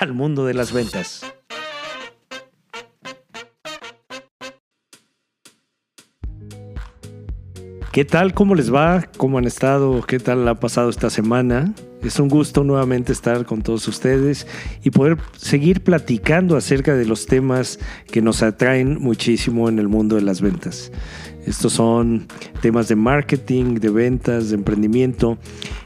[0.00, 1.24] al mundo de las ventas.
[7.92, 8.34] ¿Qué tal?
[8.34, 9.08] ¿Cómo les va?
[9.16, 10.02] ¿Cómo han estado?
[10.02, 11.72] ¿Qué tal ha pasado esta semana?
[12.02, 14.48] Es un gusto nuevamente estar con todos ustedes
[14.82, 17.78] y poder seguir platicando acerca de los temas
[18.10, 20.90] que nos atraen muchísimo en el mundo de las ventas.
[21.46, 22.26] Estos son
[22.60, 25.38] temas de marketing, de ventas, de emprendimiento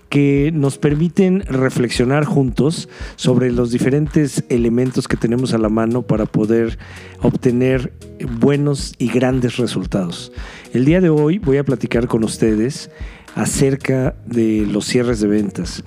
[0.09, 6.27] que nos permiten reflexionar juntos sobre los diferentes elementos que tenemos a la mano para
[6.27, 6.79] poder
[7.21, 7.93] obtener
[8.39, 10.33] buenos y grandes resultados.
[10.73, 12.91] El día de hoy voy a platicar con ustedes
[13.35, 15.83] acerca de los cierres de ventas.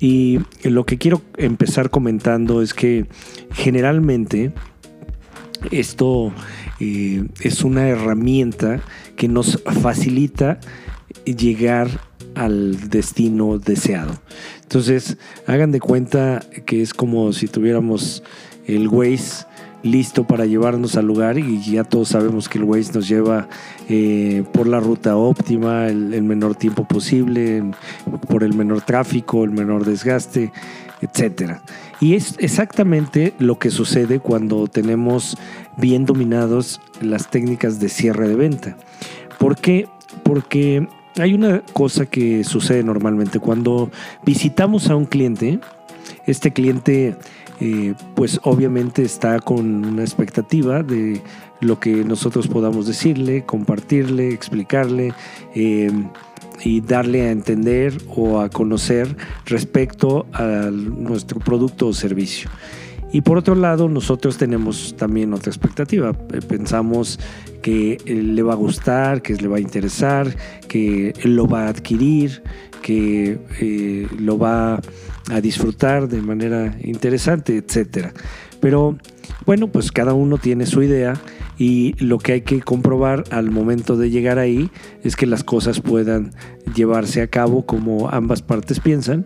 [0.00, 3.06] Y lo que quiero empezar comentando es que
[3.52, 4.52] generalmente
[5.70, 6.32] esto
[6.80, 8.80] eh, es una herramienta
[9.16, 10.58] que nos facilita
[11.24, 11.88] llegar
[12.34, 14.12] al destino deseado.
[14.62, 18.22] Entonces, hagan de cuenta que es como si tuviéramos
[18.66, 19.46] el Waze
[19.82, 23.48] listo para llevarnos al lugar y ya todos sabemos que el Waze nos lleva
[23.88, 27.62] eh, por la ruta óptima, el, el, menor tiempo posible,
[28.28, 30.52] por el menor tráfico, el menor desgaste,
[31.02, 31.58] etc.
[32.00, 35.36] Y es exactamente lo que sucede cuando tenemos
[35.76, 38.76] bien dominados las técnicas de cierre de venta.
[39.38, 39.86] ¿Por qué?
[40.22, 43.90] Porque hay una cosa que sucede normalmente cuando
[44.24, 45.60] visitamos a un cliente,
[46.26, 47.16] este cliente
[47.60, 51.22] eh, pues obviamente está con una expectativa de
[51.60, 55.14] lo que nosotros podamos decirle, compartirle, explicarle
[55.54, 55.90] eh,
[56.64, 59.16] y darle a entender o a conocer
[59.46, 62.50] respecto a nuestro producto o servicio.
[63.14, 66.12] Y por otro lado, nosotros tenemos también otra expectativa.
[66.48, 67.20] Pensamos
[67.62, 70.34] que le va a gustar, que le va a interesar,
[70.66, 72.42] que lo va a adquirir,
[72.82, 74.80] que eh, lo va
[75.30, 78.08] a disfrutar de manera interesante, etc.
[78.58, 78.98] Pero
[79.46, 81.14] bueno, pues cada uno tiene su idea
[81.56, 84.70] y lo que hay que comprobar al momento de llegar ahí
[85.04, 86.32] es que las cosas puedan
[86.74, 89.24] llevarse a cabo como ambas partes piensan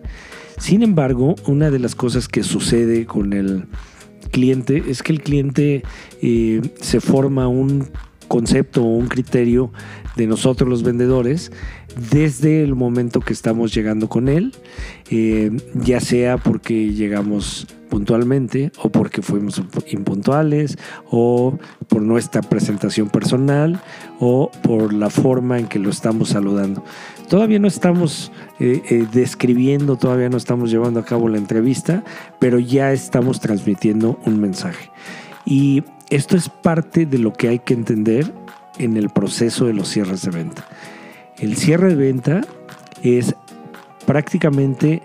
[0.59, 3.65] sin embargo, una de las cosas que sucede con el
[4.31, 5.83] cliente es que el cliente
[6.21, 7.87] eh, se forma un
[8.27, 9.71] concepto o un criterio
[10.15, 11.51] de nosotros los vendedores
[12.11, 14.53] desde el momento que estamos llegando con él,
[15.09, 20.77] eh, ya sea porque llegamos puntualmente o porque fuimos impuntuales
[21.09, 21.57] o
[21.87, 23.81] por nuestra presentación personal
[24.19, 26.83] o por la forma en que lo estamos saludando.
[27.27, 32.03] Todavía no estamos eh, eh, describiendo, todavía no estamos llevando a cabo la entrevista,
[32.39, 34.91] pero ya estamos transmitiendo un mensaje.
[35.45, 38.31] Y esto es parte de lo que hay que entender
[38.77, 40.67] en el proceso de los cierres de venta.
[41.39, 42.41] El cierre de venta
[43.01, 43.33] es
[44.05, 45.01] prácticamente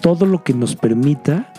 [0.00, 1.52] todo lo que nos permita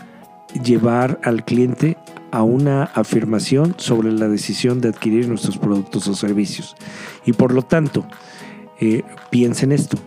[0.63, 1.97] llevar al cliente
[2.31, 6.75] a una afirmación sobre la decisión de adquirir nuestros productos o servicios.
[7.25, 8.05] Y por lo tanto,
[8.81, 9.97] eh, piensen esto,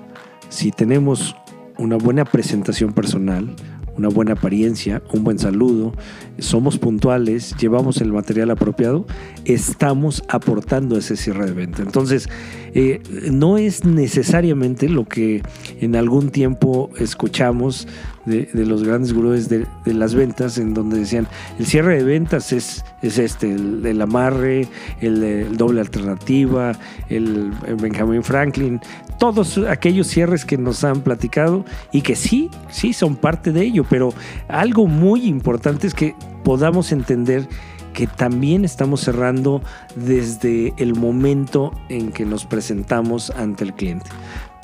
[0.49, 1.34] si tenemos
[1.78, 3.55] una buena presentación personal,
[4.03, 5.93] una buena apariencia, un buen saludo,
[6.39, 9.07] somos puntuales, llevamos el material apropiado,
[9.45, 11.83] estamos aportando ese cierre de venta.
[11.83, 12.29] Entonces,
[12.75, 15.43] eh, no es necesariamente lo que
[15.81, 17.87] en algún tiempo escuchamos
[18.25, 21.27] de, los grandes gurúes de, las ventas, en donde decían,
[21.59, 24.69] el cierre de ventas es, es este, el, amarre,
[25.01, 26.72] el, doble alternativa,
[27.09, 28.80] el, el Benjamin Franklin,
[29.19, 33.84] todos aquellos cierres que nos han platicado y que sí, sí son parte de ello,
[33.89, 34.13] pero
[34.48, 37.47] algo muy importante es que podamos entender
[37.92, 39.63] que también estamos cerrando
[39.95, 44.10] desde el momento en que nos presentamos ante el cliente.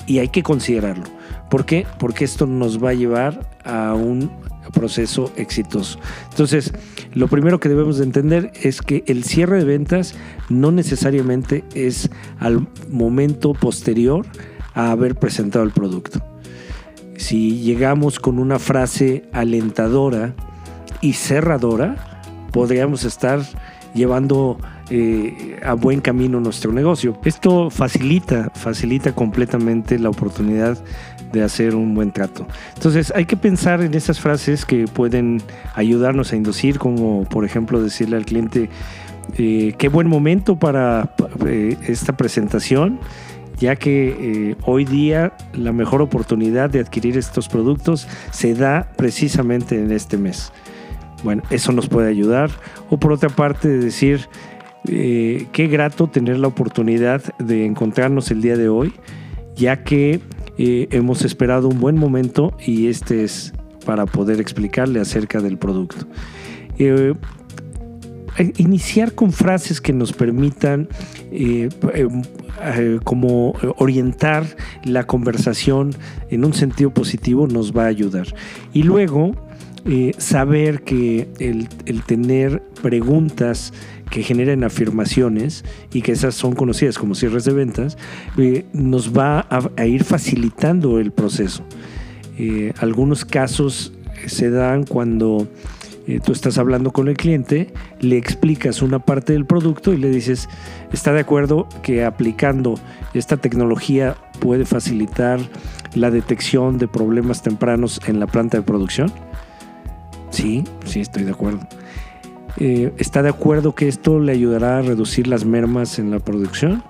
[0.07, 1.05] Y hay que considerarlo.
[1.49, 1.85] ¿Por qué?
[1.97, 4.31] Porque esto nos va a llevar a un
[4.71, 5.99] proceso exitoso.
[6.29, 6.73] Entonces,
[7.13, 10.15] lo primero que debemos de entender es que el cierre de ventas
[10.49, 12.09] no necesariamente es
[12.39, 14.25] al momento posterior
[14.73, 16.23] a haber presentado el producto.
[17.17, 20.35] Si llegamos con una frase alentadora
[21.01, 23.41] y cerradora, podríamos estar
[23.93, 24.57] llevando
[24.89, 27.19] eh, a buen camino nuestro negocio.
[27.25, 30.77] Esto facilita, facilita completamente la oportunidad
[31.31, 32.47] de hacer un buen trato.
[32.75, 35.41] Entonces hay que pensar en esas frases que pueden
[35.75, 38.69] ayudarnos a inducir, como por ejemplo decirle al cliente,
[39.37, 41.13] eh, qué buen momento para
[41.45, 42.99] eh, esta presentación,
[43.59, 49.91] ya que hoy día la mejor oportunidad de adquirir estos productos se da precisamente en
[49.91, 50.53] este mes.
[51.23, 52.49] Bueno, eso nos puede ayudar.
[52.89, 54.29] O por otra parte, decir,
[54.87, 58.93] eh, qué grato tener la oportunidad de encontrarnos el día de hoy,
[59.55, 60.21] ya que
[60.61, 63.53] eh, hemos esperado un buen momento y este es
[63.85, 66.05] para poder explicarle acerca del producto.
[66.77, 67.13] Eh,
[68.57, 70.89] iniciar con frases que nos permitan
[73.05, 74.45] como orientar
[74.83, 75.91] la conversación
[76.29, 78.27] en un sentido positivo nos va a ayudar.
[78.73, 79.31] Y luego
[80.17, 83.73] saber que el, el tener preguntas
[84.09, 87.97] que generen afirmaciones y que esas son conocidas como cierres de ventas,
[88.37, 91.63] eh, nos va a, ir facilitando el proceso.
[92.37, 93.93] Eh, algunos casos
[94.25, 95.47] se dan cuando
[96.07, 100.09] eh, tú estás hablando con el cliente, le explicas una parte del producto y le
[100.09, 100.49] dices,
[100.91, 102.79] ¿está de acuerdo que aplicando
[103.13, 105.39] esta tecnología puede facilitar
[105.93, 109.11] la detección de problemas tempranos en la planta de producción?
[110.29, 111.59] Sí, sí, estoy de acuerdo.
[112.57, 116.83] Eh, ¿Está de acuerdo que esto le ayudará a reducir las mermas en la producción?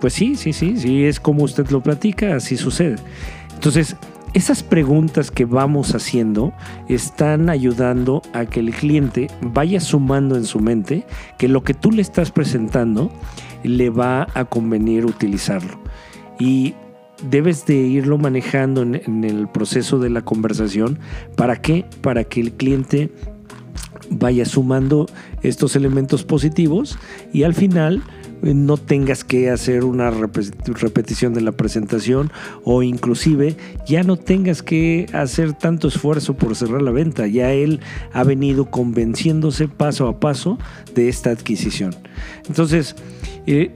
[0.00, 2.96] Pues sí, sí, sí, sí, es como usted lo platica, así sucede.
[3.54, 3.96] Entonces,
[4.34, 6.52] esas preguntas que vamos haciendo
[6.88, 11.06] están ayudando a que el cliente vaya sumando en su mente
[11.38, 13.10] que lo que tú le estás presentando
[13.64, 15.80] le va a convenir utilizarlo.
[16.38, 16.74] Y
[17.22, 20.98] debes de irlo manejando en, el proceso de la conversación.
[21.36, 21.84] ¿Para qué?
[22.00, 23.10] Para que el cliente
[24.10, 25.06] vaya sumando
[25.42, 26.98] estos elementos positivos
[27.32, 28.02] y al final
[28.42, 32.30] eh, no tengas que hacer una repetición de la presentación
[32.64, 33.56] o inclusive
[33.86, 37.26] ya no tengas que hacer tanto esfuerzo por cerrar la venta.
[37.26, 37.80] Ya él
[38.12, 40.58] ha venido convenciéndose paso a paso
[40.94, 41.94] de esta adquisición.
[42.46, 42.96] Entonces,
[43.46, 43.72] eh,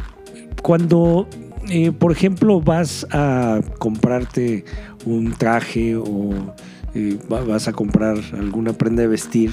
[0.62, 1.28] cuando,
[1.68, 4.64] eh, por ejemplo, vas a comprarte
[5.04, 6.54] un traje o
[7.28, 9.52] vas a comprar alguna prenda de vestir,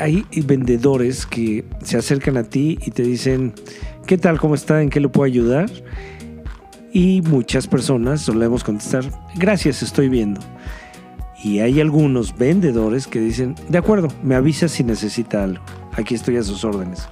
[0.00, 3.54] hay vendedores que se acercan a ti y te dicen,
[4.06, 4.38] ¿qué tal?
[4.38, 4.82] ¿Cómo está?
[4.82, 5.70] ¿En qué le puedo ayudar?
[6.92, 9.04] Y muchas personas solemos contestar,
[9.36, 10.40] gracias, estoy viendo.
[11.42, 15.62] Y hay algunos vendedores que dicen, de acuerdo, me avisa si necesita algo.
[15.92, 17.08] Aquí estoy a sus órdenes.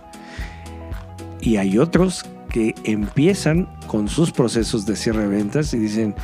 [1.40, 6.14] Y hay otros que empiezan con sus procesos de cierre de ventas y dicen,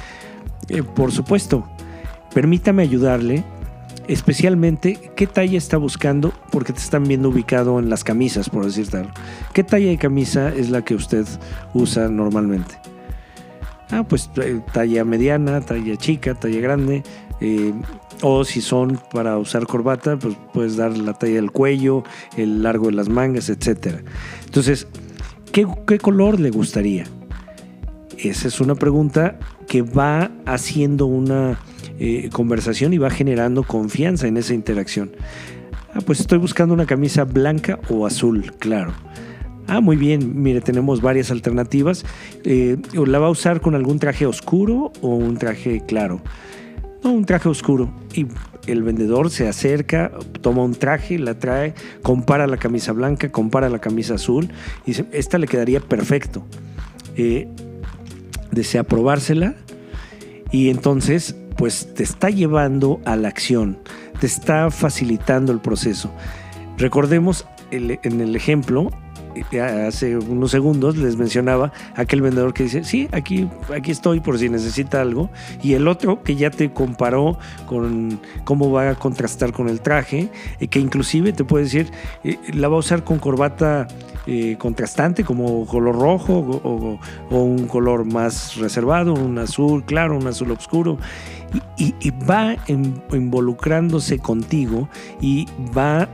[0.68, 1.66] eh, por supuesto,
[2.34, 3.44] permítame ayudarle
[4.08, 8.88] especialmente qué talla está buscando, porque te están viendo ubicado en las camisas, por decir
[8.88, 9.12] tal.
[9.52, 11.26] ¿Qué talla de camisa es la que usted
[11.74, 12.78] usa normalmente?
[13.90, 17.02] Ah, pues eh, talla mediana, talla chica, talla grande.
[17.40, 17.72] Eh,
[18.22, 22.02] o si son para usar corbata, pues puedes dar la talla del cuello,
[22.36, 24.00] el largo de las mangas, etc.
[24.44, 24.88] Entonces,
[25.52, 27.04] ¿qué, color le gustaría?
[28.16, 31.60] Esa es una pregunta que va haciendo una
[31.98, 35.12] eh, conversación y va generando confianza en esa interacción.
[35.94, 38.92] Ah, pues estoy buscando una camisa blanca o azul, claro.
[39.66, 42.04] Ah, muy bien, mire, tenemos varias alternativas.
[42.44, 46.22] Eh, ¿La va a usar con algún traje oscuro o un traje claro?
[47.02, 47.90] Un traje oscuro.
[48.14, 48.26] Y
[48.66, 53.78] el vendedor se acerca, toma un traje, la trae, compara la camisa blanca, compara la
[53.78, 54.48] camisa azul
[54.84, 56.44] y dice, esta le quedaría perfecto.
[57.16, 57.48] Eh,
[58.52, 59.54] desea probársela
[60.50, 63.78] y entonces pues te está llevando a la acción,
[64.20, 66.10] te está facilitando el proceso.
[66.76, 68.90] Recordemos en el ejemplo,
[69.86, 74.48] hace unos segundos les mencionaba aquel vendedor que dice, sí, aquí, aquí estoy por si
[74.48, 75.30] necesita algo,
[75.62, 80.30] y el otro que ya te comparó con cómo va a contrastar con el traje,
[80.60, 81.90] y que inclusive te puede decir,
[82.24, 83.88] eh, la va a usar con corbata
[84.30, 86.98] eh, contrastante como color rojo o,
[87.34, 90.98] un color más reservado, un azul claro, un azul oscuro,
[91.78, 91.94] y,
[92.28, 94.90] va involucrándose contigo
[95.22, 96.10] y va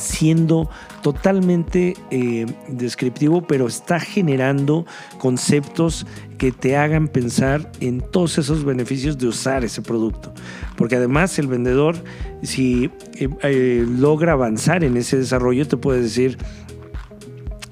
[0.00, 0.68] siendo
[1.02, 4.86] totalmente eh, descriptivo, pero está generando
[5.18, 6.06] conceptos
[6.38, 10.32] que te hagan pensar en todos esos beneficios de usar ese producto.
[10.76, 11.96] Porque además el vendedor,
[12.42, 16.38] si eh, logra avanzar en ese desarrollo, te puede decir,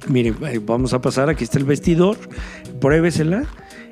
[0.08, 2.16] mire, vamos a pasar, aquí está el vestidor,
[2.80, 3.44] pruébesela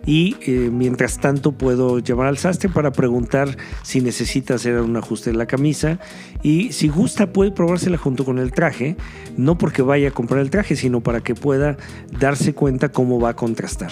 [0.07, 5.33] y eh, mientras tanto puedo llamar al sastre para preguntar si necesita hacer un ajuste
[5.33, 5.99] de la camisa
[6.43, 8.97] y si gusta puede probársela junto con el traje,
[9.37, 11.77] no porque vaya a comprar el traje, sino para que pueda
[12.19, 13.91] darse cuenta cómo va a contrastar.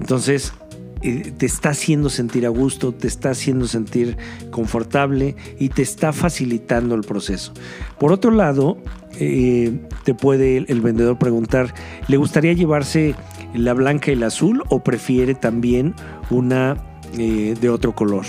[0.00, 0.54] Entonces,
[1.02, 4.18] eh, te está haciendo sentir a gusto, te está haciendo sentir
[4.50, 7.54] confortable y te está facilitando el proceso.
[7.98, 8.76] Por otro lado,
[9.18, 11.74] eh, te puede el, vendedor preguntar,
[12.06, 13.14] ¿le gustaría llevarse
[13.54, 15.94] la blanca y la azul o prefiere también
[16.30, 16.76] una
[17.18, 18.26] eh, de otro color?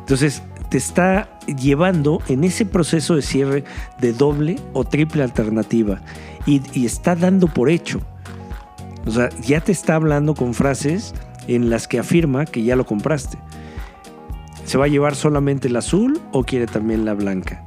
[0.00, 3.64] Entonces, te está llevando en ese proceso de cierre
[4.00, 6.00] de doble o triple alternativa
[6.46, 8.00] y, está dando por hecho.
[9.06, 11.14] O sea, ya te está hablando con frases
[11.48, 13.38] en las que afirma que ya lo compraste.
[14.64, 17.64] ¿Se va a llevar solamente el azul o quiere también la blanca?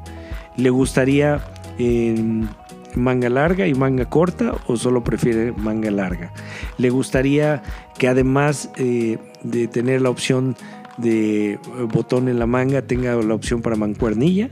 [0.56, 1.44] ¿Le gustaría
[1.78, 2.50] en
[2.96, 6.34] manga larga y manga corta o solo prefiere manga larga?
[6.78, 7.64] ¿Le gustaría
[7.98, 10.56] que además eh, de tener la opción
[10.98, 11.60] de
[11.92, 14.50] botón en la manga tenga la opción para mancuernilla?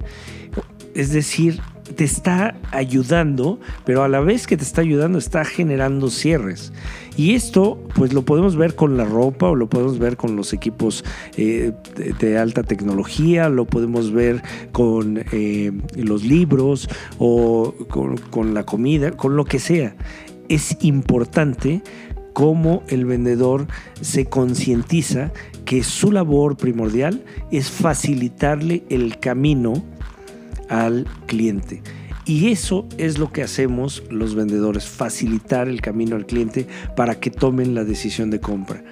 [0.94, 6.10] Es decir, te está ayudando, pero a la vez que te está ayudando está generando
[6.10, 6.72] cierres.
[7.18, 10.54] Y esto pues lo podemos ver con la ropa o lo podemos ver con los
[10.54, 11.04] equipos
[11.38, 11.74] eh,
[12.20, 19.12] de, alta tecnología, lo podemos ver con eh, los libros o con, con la comida,
[19.12, 19.96] con lo que sea.
[20.48, 21.82] Es importante
[22.34, 23.68] cómo el vendedor
[24.00, 25.32] se concientiza
[25.66, 29.74] que su labor primordial es facilitarle el camino
[30.72, 31.84] al cliente.
[32.26, 37.30] Y eso es lo que hacemos los vendedores, facilitar el camino al cliente para que
[37.30, 38.84] tomen la decisión de compra.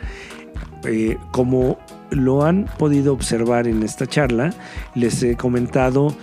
[0.85, 1.77] Eh, como
[2.09, 4.53] lo han podido observar en esta charla,
[4.95, 6.15] les he comentado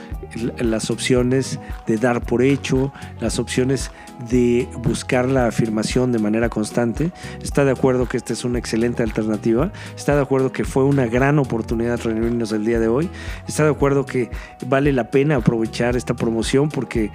[0.59, 3.91] las opciones de dar por hecho, las opciones
[4.31, 7.13] de buscar la afirmación de manera constante.
[7.43, 9.73] Está de acuerdo que esta es una excelente alternativa.
[9.97, 13.11] Está de acuerdo que fue una gran oportunidad reunirnos el día de hoy.
[13.47, 14.31] Está de acuerdo que
[14.67, 17.11] vale la pena aprovechar esta promoción porque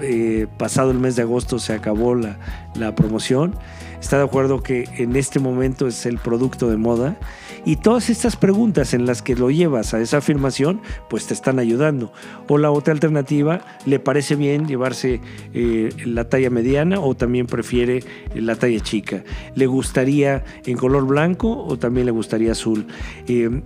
[0.00, 2.36] eh, pasado el mes de agosto se acabó la,
[2.74, 3.54] la promoción.
[4.00, 7.16] Está de acuerdo que en este momento es el producto de moda
[7.64, 11.58] y todas estas preguntas en las que lo llevas a esa afirmación, pues te están
[11.58, 12.12] ayudando.
[12.48, 15.20] O la otra alternativa, ¿le parece bien llevarse
[15.54, 18.02] eh, la talla mediana o también prefiere
[18.34, 19.22] la talla chica?
[19.54, 22.86] ¿Le gustaría en color blanco o también le gustaría azul?
[23.28, 23.62] Eh,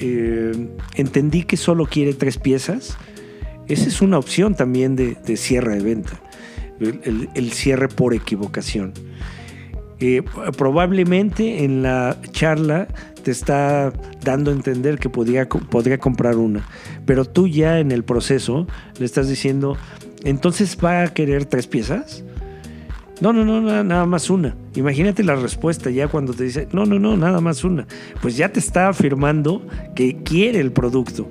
[0.00, 2.96] eh, entendí que solo quiere tres piezas.
[3.68, 6.20] Esa es una opción también de, cierre de venta,
[6.80, 8.92] el cierre por equivocación.
[10.00, 10.22] Eh,
[10.56, 12.88] probablemente en la charla
[13.22, 13.92] te está
[14.24, 16.66] dando a entender que podría, podría comprar una,
[17.04, 18.66] pero tú ya en el proceso
[18.98, 19.76] le estás diciendo,
[20.24, 22.24] entonces va a querer tres piezas.
[23.20, 24.56] No, no, no, nada más una.
[24.74, 27.86] Imagínate la respuesta ya cuando te dice, no, no, no, nada más una.
[28.22, 31.28] Pues ya te está afirmando que quiere el producto.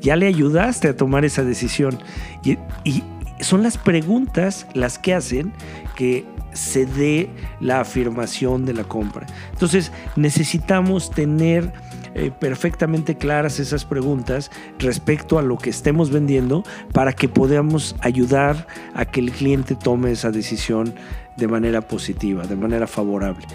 [0.00, 1.98] Ya le ayudaste a tomar esa decisión.
[2.44, 3.02] Y
[3.40, 5.52] son las preguntas las que hacen
[5.96, 7.30] que se dé
[7.60, 9.26] la afirmación de la compra.
[9.52, 11.72] Entonces necesitamos tener
[12.14, 18.66] eh, perfectamente claras esas preguntas respecto a lo que estemos vendiendo para que podamos ayudar
[18.94, 20.94] a que el cliente tome esa decisión
[21.36, 23.46] de manera positiva, de manera favorable.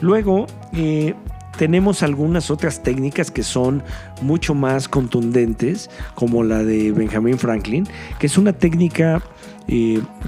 [0.00, 1.14] Luego, eh,
[1.58, 3.82] tenemos algunas otras técnicas que son
[4.22, 7.88] mucho más contundentes, como la de Benjamin Franklin,
[8.18, 9.22] que es una técnica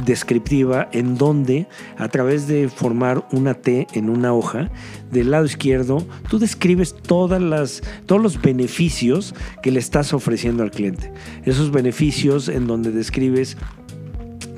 [0.04, 1.66] descriptiva en donde
[1.97, 4.71] a través de formar una T en una hoja,
[5.11, 10.71] del lado izquierdo, tú describes todas las, todos los beneficios que le estás ofreciendo al
[10.71, 11.12] cliente.
[11.45, 13.57] Esos beneficios en donde describes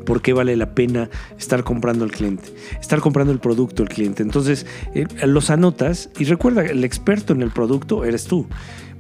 [0.04, 1.08] por qué vale la pena
[1.38, 4.22] estar comprando al cliente, estar comprando el producto al cliente.
[4.22, 8.46] Entonces, eh, los anotas y recuerda, el experto en el producto eres tú.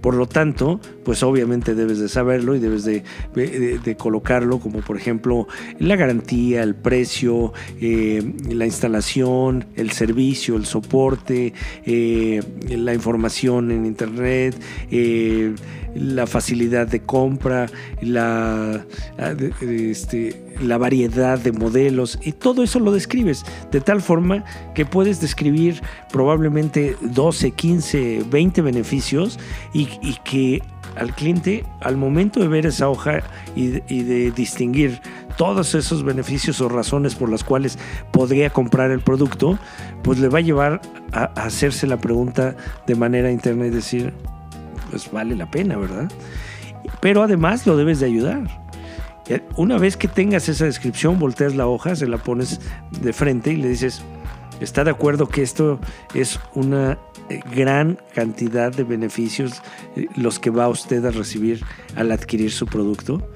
[0.00, 3.02] Por lo tanto, pues obviamente debes de saberlo y debes de,
[3.98, 5.46] colocarlo como por ejemplo
[5.78, 11.52] la garantía, el precio, eh, la instalación, el servicio, el soporte,
[11.84, 14.56] eh, la información en internet,
[14.90, 15.54] eh,
[15.94, 17.66] la facilidad de compra,
[18.00, 18.86] la,
[19.60, 25.20] este, la variedad de modelos y todo eso lo describes de tal forma que puedes
[25.20, 29.38] describir probablemente 12, 15, 20 beneficios
[29.72, 29.88] y,
[30.24, 30.62] que
[30.96, 33.20] al cliente al momento de ver esa hoja
[33.54, 35.00] y, de distinguir
[35.36, 37.78] todos esos beneficios o razones por las cuales
[38.12, 39.58] podría comprar el producto,
[40.02, 40.80] pues le va a llevar
[41.12, 42.56] a hacerse la pregunta
[42.86, 44.12] de manera interna y decir,
[44.90, 46.10] pues vale la pena, ¿verdad?
[47.00, 48.60] Pero además lo debes de ayudar.
[49.56, 52.60] Una vez que tengas esa descripción, volteas la hoja, se la pones
[53.00, 54.02] de frente y le dices,
[54.60, 55.80] ¿Está de acuerdo que esto
[56.14, 56.98] es una
[57.30, 59.62] eh, gran cantidad de beneficios
[59.96, 61.64] eh, los que va usted a recibir
[61.96, 63.26] al adquirir su producto?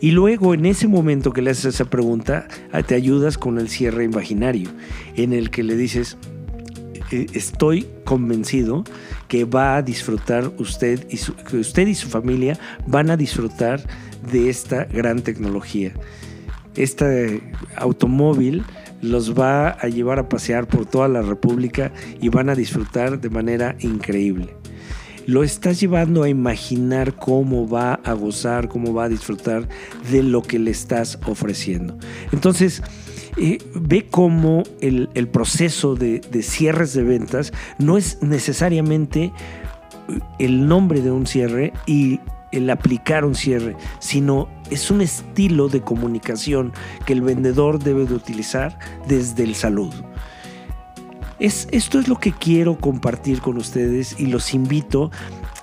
[0.00, 3.68] Y luego, en ese momento que le haces esa pregunta, ah, te ayudas con el
[3.68, 4.70] cierre imaginario,
[5.16, 6.18] en el que le dices,
[7.12, 8.84] eh, estoy convencido
[9.28, 13.80] que va a disfrutar usted y su, usted y su familia van a disfrutar
[14.30, 15.92] de esta gran tecnología.
[16.74, 17.42] Este
[17.76, 18.64] automóvil
[19.02, 23.28] los va a llevar a pasear por toda la República y van a disfrutar de
[23.28, 24.56] manera increíble.
[25.26, 29.68] Lo estás llevando a imaginar cómo va a gozar, cómo va a disfrutar
[30.10, 31.96] de lo que le estás ofreciendo.
[32.32, 32.82] Entonces,
[33.36, 39.32] eh, ve cómo el, proceso de, de, cierres de ventas no es necesariamente
[40.38, 45.82] el nombre de un cierre y el aplicar un cierre, sino es un estilo de
[45.82, 46.72] comunicación
[47.06, 49.92] que el vendedor debe de utilizar desde el saludo.
[51.38, 55.10] Es, esto es lo que quiero compartir con ustedes y los invito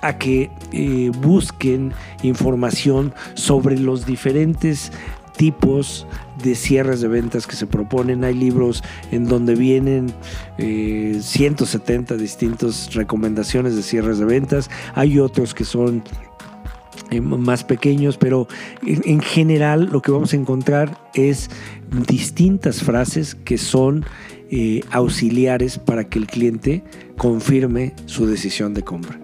[0.02, 4.92] a que eh, busquen información sobre los diferentes
[5.36, 6.06] tipos
[6.42, 8.24] de cierres de ventas que se proponen.
[8.24, 10.12] Hay libros en donde vienen
[10.58, 14.70] 170 eh, distintas recomendaciones de cierres de ventas.
[14.94, 16.02] Hay otros que son
[17.20, 18.46] más pequeños, pero
[18.86, 21.50] en general lo que vamos a encontrar es
[22.06, 24.04] distintas frases que son
[24.50, 26.82] eh, auxiliares para que el cliente
[27.16, 29.18] confirme su decisión de compra.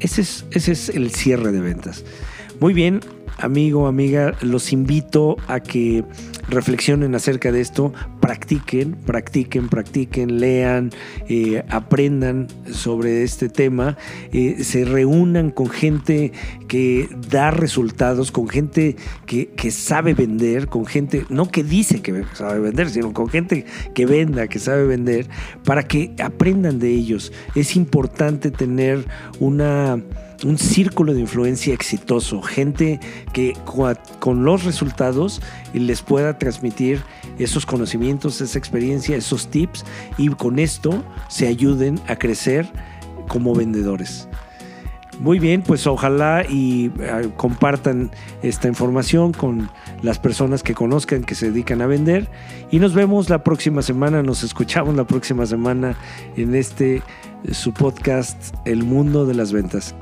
[0.00, 2.04] Ese es, ese es el cierre de ventas.
[2.60, 3.00] Muy bien,
[3.38, 6.04] amigo, amiga, los invito a que
[6.48, 10.90] reflexionen acerca de esto, practiquen, practiquen, practiquen, lean,
[11.28, 13.96] eh, aprendan sobre este tema,
[14.32, 16.32] eh, se reúnan con gente
[16.68, 22.24] que da resultados, con gente que, que, sabe vender, con gente, no que dice que
[22.34, 23.64] sabe vender, sino con gente
[23.94, 25.28] que venda, que sabe vender,
[25.64, 27.32] para que aprendan de ellos.
[27.54, 29.04] Es importante tener
[29.38, 30.02] una
[30.44, 33.00] un círculo de influencia exitoso, gente
[33.32, 33.56] que
[34.18, 35.42] con los resultados
[35.72, 37.02] les pueda transmitir
[37.38, 39.84] esos conocimientos, esa experiencia, esos tips
[40.16, 42.68] y con esto se ayuden a crecer
[43.28, 44.28] como vendedores.
[45.20, 49.68] Muy bien, pues ojalá y eh, compartan esta información con
[50.00, 52.30] las personas que conozcan que se dedican a vender
[52.70, 55.96] y nos vemos la próxima semana, nos escuchamos la próxima semana
[56.36, 57.02] en este
[57.50, 59.96] su podcast El mundo de las ventas.